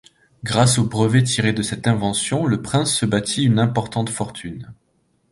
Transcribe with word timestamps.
Grâce 0.43 0.79
au 0.79 0.85
brevet 0.85 1.21
tiré 1.21 1.53
de 1.53 1.61
cette 1.61 1.85
invention, 1.85 2.47
le 2.47 2.63
prince 2.63 2.91
se 2.95 3.05
bâtit 3.05 3.43
une 3.43 3.59
importante 3.59 4.09
fortune. 4.09 4.73